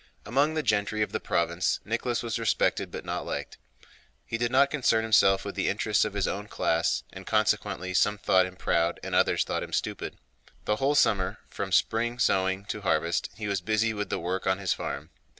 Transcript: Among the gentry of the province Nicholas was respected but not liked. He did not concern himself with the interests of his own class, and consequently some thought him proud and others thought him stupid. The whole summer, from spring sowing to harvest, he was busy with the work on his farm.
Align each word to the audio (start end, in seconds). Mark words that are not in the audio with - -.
Among 0.25 0.55
the 0.55 0.63
gentry 0.63 1.03
of 1.03 1.11
the 1.11 1.19
province 1.19 1.79
Nicholas 1.85 2.23
was 2.23 2.39
respected 2.39 2.89
but 2.91 3.05
not 3.05 3.23
liked. 3.23 3.59
He 4.25 4.35
did 4.35 4.49
not 4.51 4.71
concern 4.71 5.03
himself 5.03 5.45
with 5.45 5.53
the 5.53 5.69
interests 5.69 6.05
of 6.05 6.15
his 6.15 6.27
own 6.27 6.47
class, 6.47 7.03
and 7.13 7.27
consequently 7.27 7.93
some 7.93 8.17
thought 8.17 8.47
him 8.47 8.55
proud 8.55 8.99
and 9.03 9.13
others 9.13 9.43
thought 9.43 9.61
him 9.61 9.73
stupid. 9.73 10.17
The 10.65 10.77
whole 10.77 10.95
summer, 10.95 11.37
from 11.51 11.71
spring 11.71 12.17
sowing 12.17 12.65
to 12.65 12.81
harvest, 12.81 13.29
he 13.35 13.47
was 13.47 13.61
busy 13.61 13.93
with 13.93 14.09
the 14.09 14.17
work 14.17 14.47
on 14.47 14.57
his 14.57 14.73
farm. 14.73 15.11